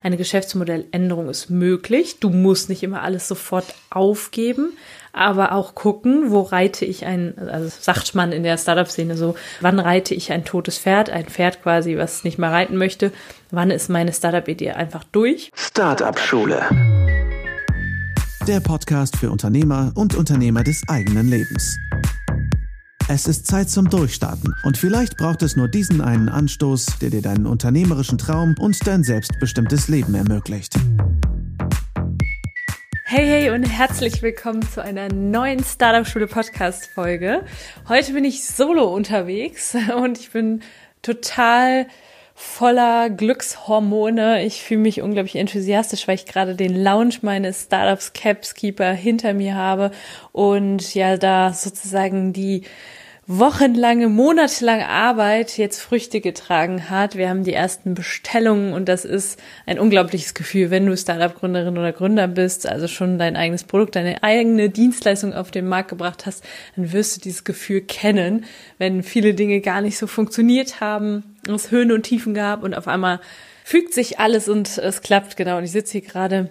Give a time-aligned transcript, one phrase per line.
[0.00, 2.20] Eine Geschäftsmodelländerung ist möglich.
[2.20, 4.76] Du musst nicht immer alles sofort aufgeben,
[5.12, 9.80] aber auch gucken, wo reite ich ein, also sagt man in der Startup-Szene so, wann
[9.80, 13.10] reite ich ein totes Pferd, ein Pferd quasi, was nicht mehr reiten möchte,
[13.50, 15.50] wann ist meine Startup-Idee einfach durch.
[15.56, 16.62] Startup-Schule.
[18.46, 21.76] Der Podcast für Unternehmer und Unternehmer des eigenen Lebens.
[23.10, 27.22] Es ist Zeit zum Durchstarten und vielleicht braucht es nur diesen einen Anstoß, der dir
[27.22, 30.74] deinen unternehmerischen Traum und dein selbstbestimmtes Leben ermöglicht.
[33.04, 37.46] Hey, hey und herzlich willkommen zu einer neuen Startup Schule Podcast Folge.
[37.88, 40.60] Heute bin ich solo unterwegs und ich bin
[41.00, 41.86] total
[42.34, 44.44] voller Glückshormone.
[44.44, 49.54] Ich fühle mich unglaublich enthusiastisch, weil ich gerade den Launch meines Startups Capskeeper hinter mir
[49.54, 49.92] habe
[50.32, 52.64] und ja da sozusagen die
[53.30, 57.14] wochenlange, monatelange Arbeit jetzt Früchte getragen hat.
[57.14, 61.92] Wir haben die ersten Bestellungen und das ist ein unglaubliches Gefühl, wenn du Startup-Gründerin oder
[61.92, 66.42] Gründer bist, also schon dein eigenes Produkt, deine eigene Dienstleistung auf den Markt gebracht hast,
[66.74, 68.46] dann wirst du dieses Gefühl kennen,
[68.78, 72.88] wenn viele Dinge gar nicht so funktioniert haben, es Höhen und Tiefen gab und auf
[72.88, 73.20] einmal
[73.62, 75.58] fügt sich alles und es klappt, genau.
[75.58, 76.48] Und ich sitze hier gerade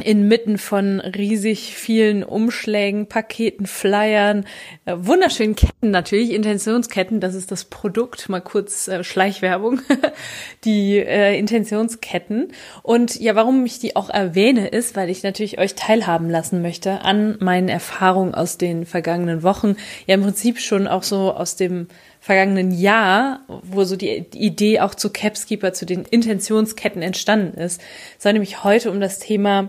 [0.00, 4.44] inmitten von riesig vielen Umschlägen, Paketen, Flyern,
[4.84, 9.80] äh, wunderschönen Ketten natürlich, Intentionsketten, das ist das Produkt, mal kurz äh, Schleichwerbung,
[10.64, 12.52] die äh, Intentionsketten.
[12.82, 17.02] Und ja, warum ich die auch erwähne, ist, weil ich natürlich euch teilhaben lassen möchte
[17.02, 19.76] an meinen Erfahrungen aus den vergangenen Wochen.
[20.06, 21.88] Ja, im Prinzip schon auch so aus dem
[22.20, 27.80] vergangenen Jahr, wo so die, Idee auch zu Capskeeper, zu den Intentionsketten entstanden ist,
[28.18, 29.68] soll nämlich heute um das Thema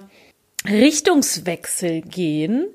[0.68, 2.68] Richtungswechsel gehen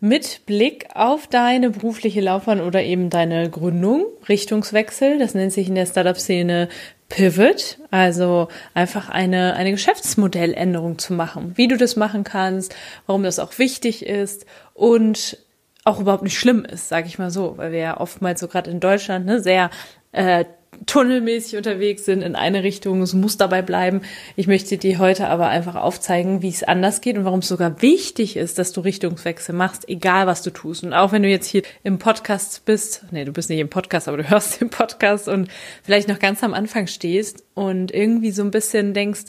[0.00, 4.06] mit Blick auf deine berufliche Laufbahn oder eben deine Gründung.
[4.28, 6.68] Richtungswechsel, das nennt sich in der Startup-Szene
[7.08, 12.74] Pivot, also einfach eine, eine Geschäftsmodelländerung zu machen, wie du das machen kannst,
[13.06, 15.38] warum das auch wichtig ist und
[15.84, 18.70] auch überhaupt nicht schlimm ist, sage ich mal so, weil wir ja oftmals so gerade
[18.70, 19.70] in Deutschland ne, sehr
[20.12, 20.44] äh,
[20.86, 24.02] tunnelmäßig unterwegs sind in eine Richtung, es muss dabei bleiben.
[24.36, 27.82] Ich möchte dir heute aber einfach aufzeigen, wie es anders geht und warum es sogar
[27.82, 30.84] wichtig ist, dass du Richtungswechsel machst, egal was du tust.
[30.84, 34.08] Und auch wenn du jetzt hier im Podcast bist, nee, du bist nicht im Podcast,
[34.08, 35.48] aber du hörst den Podcast und
[35.82, 39.24] vielleicht noch ganz am Anfang stehst und irgendwie so ein bisschen denkst,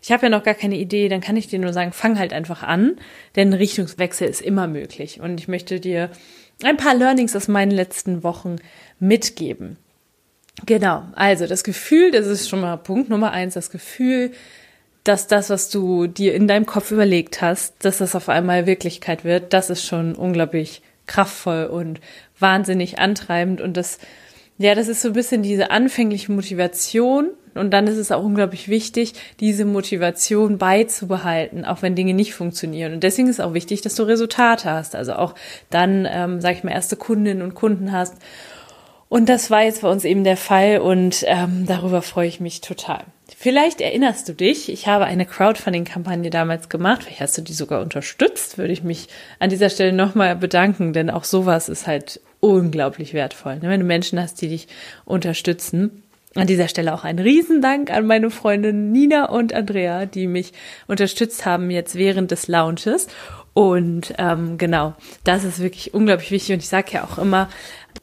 [0.00, 2.32] ich habe ja noch gar keine Idee, dann kann ich dir nur sagen, fang halt
[2.32, 2.96] einfach an,
[3.34, 5.20] denn Richtungswechsel ist immer möglich.
[5.20, 6.10] Und ich möchte dir
[6.62, 8.56] ein paar Learnings aus meinen letzten Wochen
[9.00, 9.76] mitgeben.
[10.66, 14.32] Genau, also das Gefühl, das ist schon mal Punkt Nummer eins, das Gefühl,
[15.04, 19.24] dass das, was du dir in deinem Kopf überlegt hast, dass das auf einmal Wirklichkeit
[19.24, 22.00] wird, das ist schon unglaublich kraftvoll und
[22.38, 23.98] wahnsinnig antreibend und das,
[24.58, 28.68] ja, das ist so ein bisschen diese anfängliche Motivation und dann ist es auch unglaublich
[28.68, 32.92] wichtig, diese Motivation beizubehalten, auch wenn Dinge nicht funktionieren.
[32.92, 35.34] Und deswegen ist auch wichtig, dass du Resultate hast, also auch
[35.70, 38.16] dann, ähm, sag ich mal, erste Kundinnen und Kunden hast
[39.08, 42.60] und das war jetzt bei uns eben der Fall und ähm, darüber freue ich mich
[42.60, 43.04] total.
[43.36, 47.04] Vielleicht erinnerst du dich, ich habe eine Crowdfunding-Kampagne damals gemacht.
[47.04, 49.08] Vielleicht hast du die sogar unterstützt, würde ich mich
[49.38, 53.56] an dieser Stelle nochmal bedanken, denn auch sowas ist halt unglaublich wertvoll.
[53.56, 53.68] Ne?
[53.68, 54.68] Wenn du Menschen hast, die dich
[55.04, 56.02] unterstützen.
[56.34, 60.52] An dieser Stelle auch ein Riesendank an meine Freundin Nina und Andrea, die mich
[60.86, 63.08] unterstützt haben jetzt während des Launches.
[63.54, 64.94] Und ähm, genau,
[65.24, 66.54] das ist wirklich unglaublich wichtig.
[66.54, 67.48] Und ich sage ja auch immer,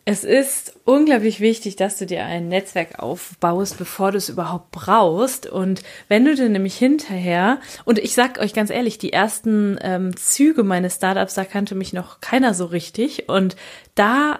[0.08, 5.48] es ist unglaublich wichtig, dass du dir ein Netzwerk aufbaust, bevor du es überhaupt brauchst.
[5.48, 10.16] Und wenn du dir nämlich hinterher, und ich sag euch ganz ehrlich, die ersten ähm,
[10.16, 13.30] Züge meines Startups, da kannte mich noch keiner so richtig.
[13.30, 13.56] Und
[13.96, 14.40] da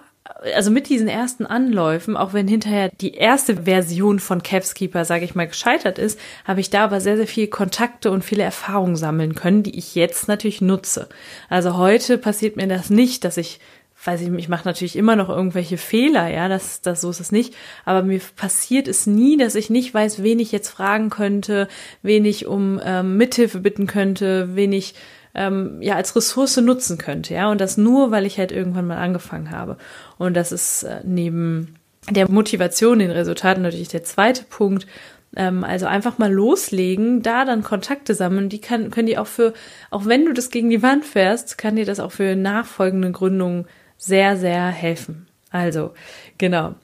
[0.56, 5.36] also mit diesen ersten Anläufen, auch wenn hinterher die erste Version von Capskeeper, sage ich
[5.36, 9.36] mal, gescheitert ist, habe ich da aber sehr, sehr viele Kontakte und viele Erfahrungen sammeln
[9.36, 11.10] können, die ich jetzt natürlich nutze.
[11.48, 13.60] Also heute passiert mir das nicht, dass ich
[14.06, 17.32] weiß ich, ich mache natürlich immer noch irgendwelche Fehler, ja, das, das so ist es
[17.32, 17.56] nicht.
[17.86, 21.68] Aber mir passiert es nie, dass ich nicht weiß, wen ich jetzt fragen könnte,
[22.02, 24.96] wen ich um ähm, Mithilfe bitten könnte, wen ich
[25.34, 27.50] ähm, ja als Ressource nutzen könnte, ja.
[27.50, 29.78] Und das nur, weil ich halt irgendwann mal angefangen habe.
[30.18, 31.76] Und das ist äh, neben
[32.10, 34.88] der Motivation, den Resultaten natürlich der zweite Punkt.
[35.36, 38.50] Ähm, also einfach mal loslegen, da dann Kontakte sammeln.
[38.50, 39.54] Die kann, können die auch für,
[39.92, 43.66] auch wenn du das gegen die Wand fährst, kann dir das auch für nachfolgende Gründungen
[43.98, 45.28] sehr, sehr helfen.
[45.50, 45.94] Also,
[46.38, 46.76] genau.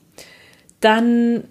[0.80, 1.44] Dann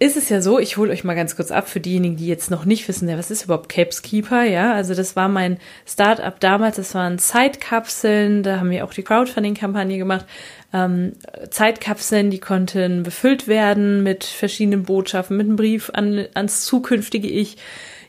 [0.00, 2.50] ist es ja so, ich hole euch mal ganz kurz ab für diejenigen, die jetzt
[2.50, 4.74] noch nicht wissen, ja, was ist überhaupt Capeskeeper, ja?
[4.74, 9.96] Also das war mein Startup damals, das waren Zeitkapseln, da haben wir auch die Crowdfunding-Kampagne
[9.96, 10.26] gemacht.
[10.72, 11.12] Ähm,
[11.48, 17.56] Zeitkapseln, die konnten befüllt werden mit verschiedenen Botschaften, mit einem Brief an, ans zukünftige Ich,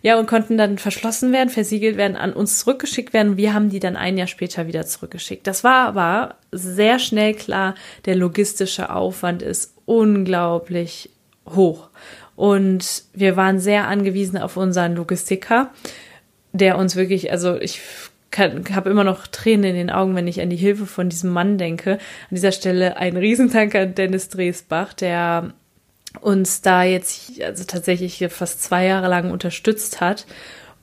[0.05, 3.37] Ja, und konnten dann verschlossen werden, versiegelt werden, an uns zurückgeschickt werden.
[3.37, 5.47] Wir haben die dann ein Jahr später wieder zurückgeschickt.
[5.47, 7.73] Das war aber sehr schnell klar,
[8.05, 11.09] der logistische Aufwand ist unglaublich
[11.49, 11.89] hoch.
[12.35, 15.71] Und wir waren sehr angewiesen auf unseren Logistiker,
[16.53, 17.81] der uns wirklich, also ich
[18.37, 21.57] habe immer noch Tränen in den Augen, wenn ich an die Hilfe von diesem Mann
[21.57, 21.93] denke.
[21.93, 25.55] An dieser Stelle ein Riesendank an Dennis Dresbach, der
[26.17, 30.25] uns da jetzt also tatsächlich fast zwei Jahre lang unterstützt hat.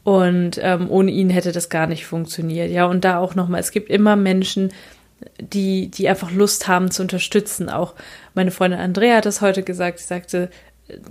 [0.04, 2.70] Und ähm, ohne ihn hätte das gar nicht funktioniert.
[2.70, 4.72] Ja, und da auch nochmal, es gibt immer Menschen,
[5.38, 7.68] die, die einfach Lust haben zu unterstützen.
[7.68, 7.94] Auch
[8.34, 10.00] meine Freundin Andrea hat das heute gesagt.
[10.00, 10.50] Sie sagte,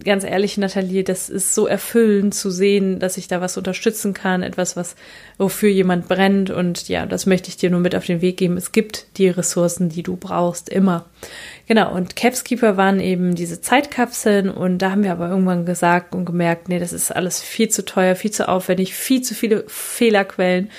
[0.04, 4.44] ganz ehrlich, Nathalie, das ist so erfüllend zu sehen, dass ich da was unterstützen kann,
[4.44, 4.96] etwas, was
[5.38, 6.50] wofür jemand brennt.
[6.50, 8.58] Und ja, das möchte ich dir nur mit auf den Weg geben.
[8.58, 11.06] Es gibt die Ressourcen, die du brauchst, immer.
[11.68, 16.26] Genau, und Capskeeper waren eben diese Zeitkapseln und da haben wir aber irgendwann gesagt und
[16.26, 20.70] gemerkt, nee, das ist alles viel zu teuer, viel zu aufwendig, viel zu viele Fehlerquellen.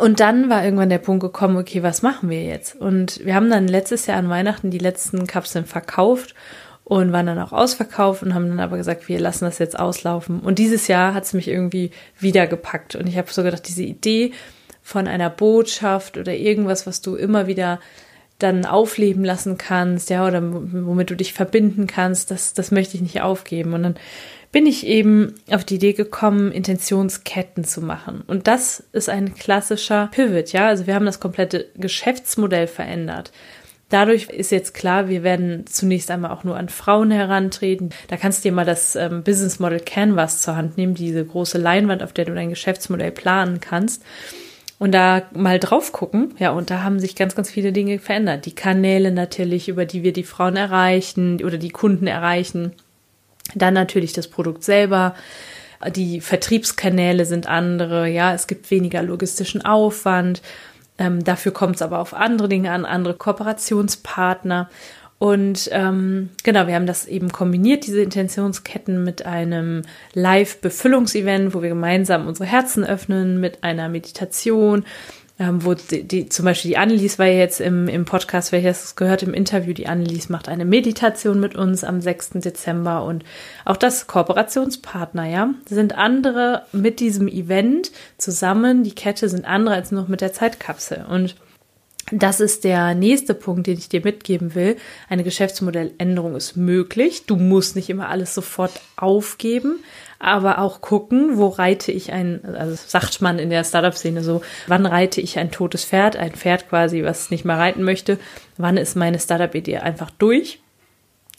[0.00, 2.74] Und dann war irgendwann der Punkt gekommen, okay, was machen wir jetzt?
[2.74, 6.34] Und wir haben dann letztes Jahr an Weihnachten die letzten Kapseln verkauft
[7.00, 10.40] und waren dann auch ausverkauft und haben dann aber gesagt, wir lassen das jetzt auslaufen.
[10.40, 12.96] Und dieses Jahr hat es mich irgendwie wieder gepackt.
[12.96, 14.32] Und ich habe so gedacht, diese Idee
[14.82, 17.80] von einer Botschaft oder irgendwas, was du immer wieder
[18.38, 23.02] dann aufleben lassen kannst, ja, oder womit du dich verbinden kannst, das, das möchte ich
[23.02, 23.72] nicht aufgeben.
[23.72, 23.96] Und dann
[24.50, 28.22] bin ich eben auf die Idee gekommen, Intentionsketten zu machen.
[28.26, 30.66] Und das ist ein klassischer Pivot, ja.
[30.66, 33.32] Also wir haben das komplette Geschäftsmodell verändert.
[33.92, 37.90] Dadurch ist jetzt klar, wir werden zunächst einmal auch nur an Frauen herantreten.
[38.08, 41.58] Da kannst du dir mal das ähm, Business Model Canvas zur Hand nehmen, diese große
[41.58, 44.02] Leinwand, auf der du dein Geschäftsmodell planen kannst.
[44.78, 48.46] Und da mal drauf gucken, ja, und da haben sich ganz, ganz viele Dinge verändert.
[48.46, 52.72] Die Kanäle natürlich, über die wir die Frauen erreichen oder die Kunden erreichen.
[53.54, 55.14] Dann natürlich das Produkt selber.
[55.94, 60.40] Die Vertriebskanäle sind andere, ja, es gibt weniger logistischen Aufwand.
[60.98, 64.68] Ähm, dafür kommt es aber auf andere Dinge an, andere Kooperationspartner.
[65.18, 69.82] Und ähm, genau, wir haben das eben kombiniert, diese Intentionsketten mit einem
[70.14, 74.84] Live-Befüllungsevent, wo wir gemeinsam unsere Herzen öffnen, mit einer Meditation,
[75.38, 79.22] ähm, wo die, die, zum Beispiel die Annelies war jetzt im, im Podcast, welches gehört
[79.22, 82.30] im Interview, die Annelies macht eine Meditation mit uns am 6.
[82.34, 83.24] Dezember und
[83.64, 89.90] auch das Kooperationspartner, ja, sind andere mit diesem Event zusammen, die Kette sind andere als
[89.90, 91.36] noch mit der Zeitkapsel und
[92.12, 94.76] das ist der nächste Punkt, den ich dir mitgeben will.
[95.08, 97.24] Eine Geschäftsmodelländerung ist möglich.
[97.26, 99.82] Du musst nicht immer alles sofort aufgeben,
[100.18, 104.86] aber auch gucken, wo reite ich ein, also sagt man in der Startup-Szene so, wann
[104.86, 108.18] reite ich ein totes Pferd, ein Pferd quasi, was nicht mehr reiten möchte,
[108.58, 110.61] wann ist meine Startup-Idee einfach durch.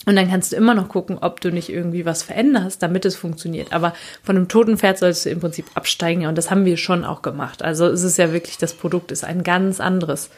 [0.05, 3.15] Und dann kannst du immer noch gucken, ob du nicht irgendwie was veränderst, damit es
[3.15, 3.71] funktioniert.
[3.71, 6.25] Aber von einem toten Pferd sollst du im Prinzip absteigen.
[6.25, 7.63] Und das haben wir schon auch gemacht.
[7.63, 10.29] Also es ist ja wirklich, das Produkt ist ein ganz anderes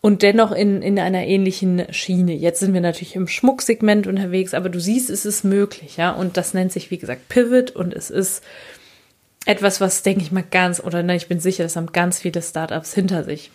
[0.00, 2.32] und dennoch in, in einer ähnlichen Schiene.
[2.32, 6.10] Jetzt sind wir natürlich im Schmucksegment unterwegs, aber du siehst, es ist möglich, ja.
[6.10, 8.42] Und das nennt sich, wie gesagt, Pivot und es ist
[9.46, 12.42] etwas, was, denke ich mal, ganz, oder nein, ich bin sicher, das haben ganz viele
[12.42, 13.50] Startups hinter sich.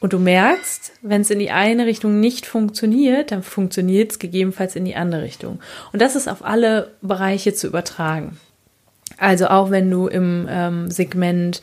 [0.00, 4.76] Und du merkst, wenn es in die eine Richtung nicht funktioniert, dann funktioniert es gegebenenfalls
[4.76, 5.60] in die andere Richtung.
[5.92, 8.38] Und das ist auf alle Bereiche zu übertragen.
[9.16, 11.62] Also auch wenn du im ähm, Segment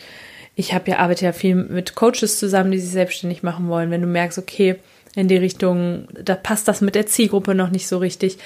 [0.56, 3.92] ich habe ja, arbeite ja viel mit Coaches zusammen, die sich selbstständig machen wollen.
[3.92, 4.76] Wenn du merkst, okay,
[5.16, 8.38] in die Richtung, da passt das mit der Zielgruppe noch nicht so richtig,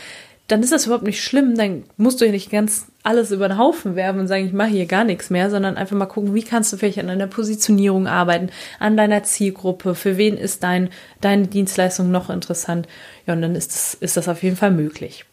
[0.47, 1.55] dann ist das überhaupt nicht schlimm.
[1.55, 4.69] Dann musst du ja nicht ganz alles über den Haufen werfen und sagen, ich mache
[4.69, 8.07] hier gar nichts mehr, sondern einfach mal gucken, wie kannst du vielleicht an deiner Positionierung
[8.07, 8.49] arbeiten,
[8.79, 10.89] an deiner Zielgruppe, für wen ist dein,
[11.21, 12.87] deine Dienstleistung noch interessant.
[13.25, 15.25] Ja, und dann ist das, ist das auf jeden Fall möglich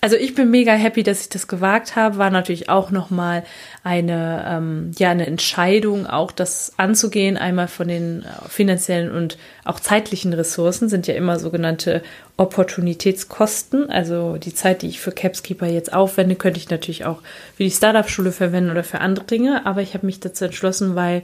[0.00, 2.18] also ich bin mega happy, dass ich das gewagt habe.
[2.18, 3.44] War natürlich auch nochmal
[3.82, 7.36] eine, ähm, ja, eine Entscheidung, auch das anzugehen.
[7.36, 12.02] Einmal von den äh, finanziellen und auch zeitlichen Ressourcen sind ja immer sogenannte
[12.36, 13.90] Opportunitätskosten.
[13.90, 17.22] Also die Zeit, die ich für Capskeeper jetzt aufwende, könnte ich natürlich auch
[17.56, 19.66] für die Startup-Schule verwenden oder für andere Dinge.
[19.66, 21.22] Aber ich habe mich dazu entschlossen, weil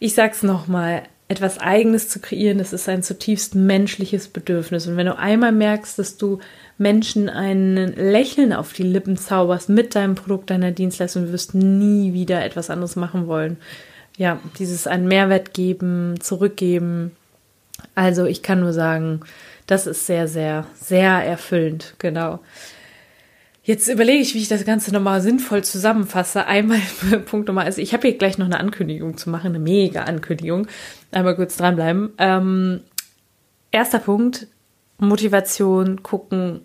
[0.00, 4.86] ich sag's nochmal, etwas Eigenes zu kreieren, das ist ein zutiefst menschliches Bedürfnis.
[4.86, 6.38] Und wenn du einmal merkst, dass du
[6.78, 12.14] Menschen ein Lächeln auf die Lippen zauberst mit deinem Produkt, deiner Dienstleistung, du wirst nie
[12.14, 13.58] wieder etwas anderes machen wollen.
[14.16, 17.12] Ja, dieses einen Mehrwert geben, zurückgeben.
[17.94, 19.20] Also ich kann nur sagen,
[19.66, 22.40] das ist sehr, sehr, sehr erfüllend, genau.
[23.68, 26.46] Jetzt überlege ich, wie ich das Ganze nochmal sinnvoll zusammenfasse.
[26.46, 26.80] Einmal
[27.26, 30.66] Punkt Nummer, also ich habe hier gleich noch eine Ankündigung zu machen, eine mega Ankündigung.
[31.12, 32.14] Einmal kurz dranbleiben.
[32.16, 32.80] Ähm,
[33.70, 34.46] erster Punkt,
[34.96, 36.62] Motivation, gucken,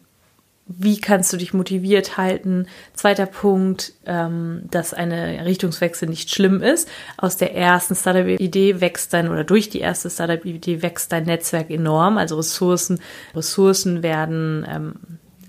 [0.66, 2.68] wie kannst du dich motiviert halten?
[2.94, 6.88] Zweiter Punkt, ähm, dass eine Richtungswechsel nicht schlimm ist.
[7.18, 12.18] Aus der ersten Startup-Idee wächst dein, oder durch die erste Startup-Idee wächst dein Netzwerk enorm.
[12.18, 13.02] Also Ressourcen,
[13.36, 14.94] Ressourcen werden ähm,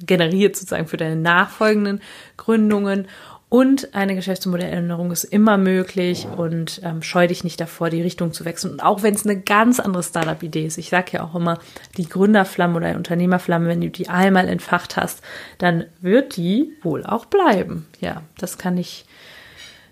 [0.07, 2.01] generiert sozusagen für deine nachfolgenden
[2.37, 3.09] Gründungen.
[3.55, 8.45] Und eine Geschäftsmodelländerung ist immer möglich und ähm, scheu dich nicht davor, die Richtung zu
[8.45, 8.73] wechseln.
[8.73, 10.77] Und auch wenn es eine ganz andere Startup-Idee ist.
[10.77, 11.61] Ich sage ja auch immer,
[11.97, 15.23] die Gründerflamme oder Unternehmerflamme, wenn du die einmal entfacht hast,
[15.59, 17.87] dann wird die wohl auch bleiben.
[18.01, 19.05] Ja, das kann ich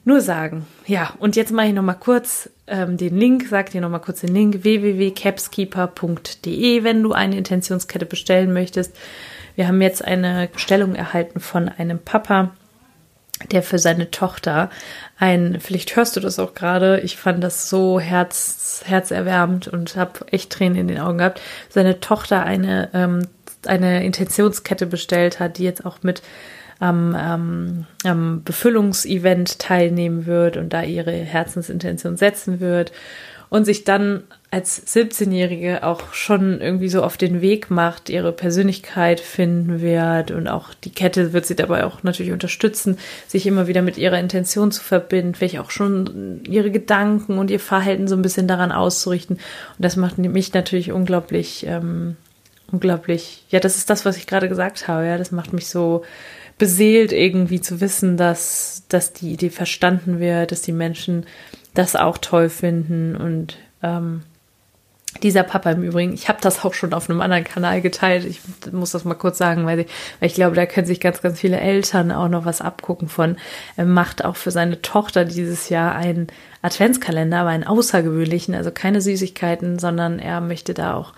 [0.04, 0.66] nur sagen.
[0.88, 4.34] Ja, und jetzt mache ich nochmal kurz ähm, den Link, sag dir nochmal kurz den
[4.34, 8.96] Link www.capskeeper.de, wenn du eine Intentionskette bestellen möchtest.
[9.56, 12.52] Wir haben jetzt eine Bestellung erhalten von einem Papa,
[13.50, 14.70] der für seine Tochter
[15.18, 20.20] ein, vielleicht hörst du das auch gerade, ich fand das so herz, herzerwärmend und habe
[20.30, 23.26] echt Tränen in den Augen gehabt, seine Tochter eine, ähm,
[23.66, 26.22] eine Intentionskette bestellt hat, die jetzt auch mit
[26.78, 32.92] am, ähm, am Befüllungsevent teilnehmen wird und da ihre Herzensintention setzen wird
[33.52, 39.20] und sich dann als 17-Jährige auch schon irgendwie so auf den Weg macht, ihre Persönlichkeit
[39.20, 42.96] finden wird und auch die Kette wird sie dabei auch natürlich unterstützen,
[43.28, 47.60] sich immer wieder mit ihrer Intention zu verbinden, vielleicht auch schon ihre Gedanken und ihr
[47.60, 49.36] Verhalten so ein bisschen daran auszurichten.
[49.36, 52.16] Und das macht mich natürlich unglaublich, ähm,
[52.70, 56.04] unglaublich, ja, das ist das, was ich gerade gesagt habe, ja, das macht mich so
[56.56, 61.26] beseelt irgendwie zu wissen, dass, dass die Idee verstanden wird, dass die Menschen
[61.74, 64.22] das auch toll finden und ähm,
[65.22, 68.24] dieser Papa im Übrigen, ich habe das auch schon auf einem anderen Kanal geteilt.
[68.24, 68.40] Ich
[68.72, 69.86] muss das mal kurz sagen, weil ich,
[70.18, 73.36] weil ich glaube, da können sich ganz, ganz viele Eltern auch noch was abgucken von.
[73.76, 76.28] Er macht auch für seine Tochter dieses Jahr einen
[76.62, 81.12] Adventskalender, aber einen außergewöhnlichen, also keine Süßigkeiten, sondern er möchte da auch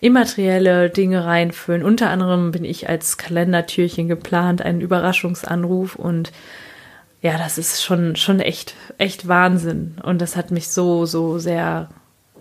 [0.00, 1.84] immaterielle Dinge reinfüllen.
[1.84, 6.32] Unter anderem bin ich als Kalendertürchen geplant, einen Überraschungsanruf und
[7.24, 9.96] ja, das ist schon, schon echt, echt Wahnsinn.
[10.02, 11.88] Und das hat mich so, so sehr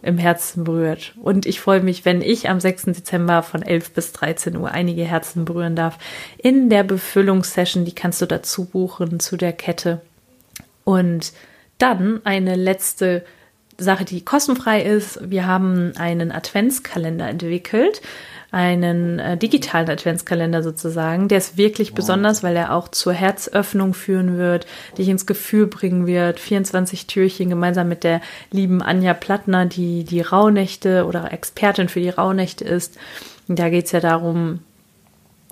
[0.01, 1.13] im Herzen berührt.
[1.23, 2.87] Und ich freue mich, wenn ich am 6.
[2.87, 5.97] Dezember von 11 bis 13 Uhr einige Herzen berühren darf
[6.37, 7.85] in der Befüllungssession.
[7.85, 10.01] Die kannst du dazu buchen zu der Kette.
[10.83, 11.31] Und
[11.77, 13.23] dann eine letzte
[13.77, 15.19] Sache, die kostenfrei ist.
[15.29, 18.01] Wir haben einen Adventskalender entwickelt
[18.53, 21.27] einen äh, digitalen Adventskalender sozusagen.
[21.27, 21.95] Der ist wirklich wow.
[21.95, 26.39] besonders, weil er auch zur Herzöffnung führen wird, dich ins Gefühl bringen wird.
[26.39, 32.09] 24 Türchen gemeinsam mit der lieben Anja Plattner, die die Rauhnächte oder Expertin für die
[32.09, 32.95] Rauhnächte ist.
[33.47, 34.59] Und da geht's ja darum,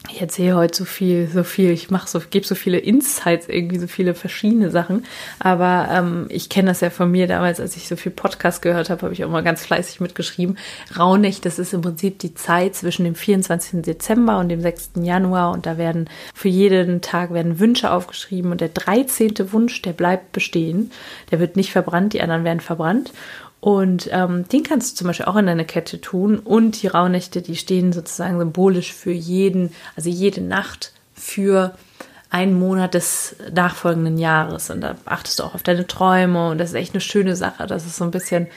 [0.10, 3.78] ich erzähle heute so viel, so viel, ich mache so, gebe so viele Insights, irgendwie
[3.78, 5.06] so viele verschiedene Sachen.
[5.40, 8.90] Aber ähm, ich kenne das ja von mir damals, als ich so viel Podcast gehört
[8.90, 10.58] habe, habe ich auch mal ganz fleißig mitgeschrieben.
[10.98, 13.84] Rauhnächte, das ist im Prinzip die Zeit zwischen dem 24.
[13.84, 14.92] Dezember und dem 6.
[14.96, 15.52] Januar.
[15.52, 18.52] Und da werden für jeden Tag werden Wünsche aufgeschrieben.
[18.52, 19.52] Und der 13.
[19.52, 20.92] Wunsch, der bleibt bestehen.
[21.30, 23.14] Der wird nicht verbrannt, die anderen werden verbrannt.
[23.62, 26.40] Und ähm, den kannst du zum Beispiel auch in deine Kette tun.
[26.40, 31.76] Und die Rauhnächte, die stehen sozusagen symbolisch für jeden, also jede Nacht für
[32.32, 34.72] einen Monat des nachfolgenden Jahres.
[34.72, 36.50] Und da achtest du auch auf deine Träume.
[36.50, 37.68] Und das ist echt eine schöne Sache.
[37.68, 38.48] Das ist so ein bisschen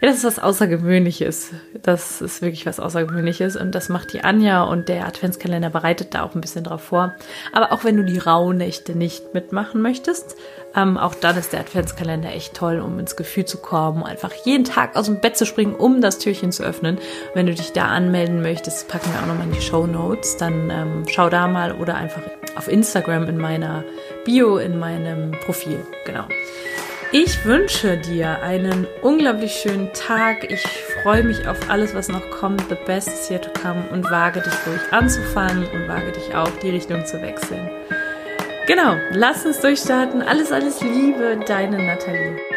[0.00, 1.50] ja, das ist was Außergewöhnliches.
[1.82, 3.56] Das ist wirklich was Außergewöhnliches.
[3.56, 7.14] Und das macht die Anja und der Adventskalender bereitet da auch ein bisschen drauf vor.
[7.52, 10.36] Aber auch wenn du die Rauhnächte nicht mitmachen möchtest,
[10.74, 14.64] ähm, auch dann ist der Adventskalender echt toll, um ins Gefühl zu kommen, einfach jeden
[14.64, 16.98] Tag aus dem Bett zu springen, um das Türchen zu öffnen.
[17.34, 20.38] Wenn du dich da anmelden möchtest, packen wir auch nochmal in die Show Notes.
[20.38, 22.22] Dann ähm, schau da mal oder einfach
[22.56, 23.84] auf Instagram in meiner
[24.24, 25.84] Bio, in meinem Profil.
[26.06, 26.24] Genau.
[27.12, 30.48] Ich wünsche dir einen unglaublich schönen Tag.
[30.48, 30.64] Ich
[31.02, 32.68] freue mich auf alles, was noch kommt.
[32.68, 36.50] The best is yet to come und wage dich ruhig anzufangen und wage dich auch
[36.62, 37.68] die Richtung zu wechseln.
[38.68, 40.22] Genau, lass uns durchstarten.
[40.22, 42.49] Alles, alles Liebe, deine Nathalie.